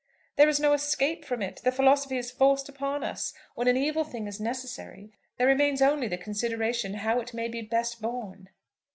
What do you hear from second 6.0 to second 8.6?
the consideration how it may be best borne."